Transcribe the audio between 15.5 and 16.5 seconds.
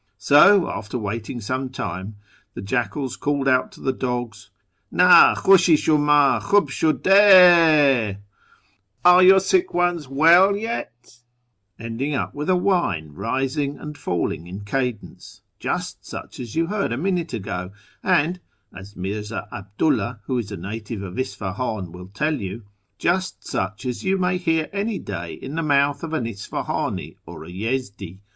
just such